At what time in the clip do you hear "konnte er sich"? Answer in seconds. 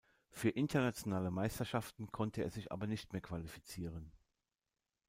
2.11-2.71